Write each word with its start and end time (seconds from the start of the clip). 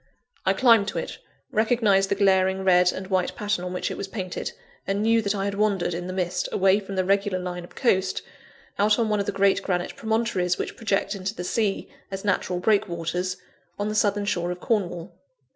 I 0.47 0.53
climbed 0.53 0.87
to 0.87 0.97
it, 0.97 1.19
recognised 1.51 2.09
the 2.09 2.15
glaring 2.15 2.63
red 2.63 2.91
and 2.91 3.05
white 3.05 3.35
pattern 3.35 3.65
in 3.65 3.71
which 3.71 3.91
it 3.91 3.97
was 3.97 4.07
painted, 4.07 4.51
and 4.87 5.03
knew 5.03 5.21
that 5.21 5.35
I 5.35 5.45
had 5.45 5.53
wandered, 5.53 5.93
in 5.93 6.07
the 6.07 6.11
mist, 6.11 6.49
away 6.51 6.79
from 6.79 6.95
the 6.95 7.05
regular 7.05 7.37
line 7.37 7.63
of 7.63 7.75
coast, 7.75 8.23
out 8.79 8.97
on 8.97 9.09
one 9.09 9.19
of 9.19 9.27
the 9.27 9.31
great 9.31 9.61
granite 9.61 9.95
promontories 9.95 10.57
which 10.57 10.75
project 10.75 11.13
into 11.13 11.35
the 11.35 11.43
sea, 11.43 11.87
as 12.09 12.25
natural 12.25 12.57
breakwaters, 12.59 13.37
on 13.77 13.89
the 13.89 13.93
southern 13.93 14.25
shore 14.25 14.49
of 14.49 14.59
Cornwall. 14.59 15.13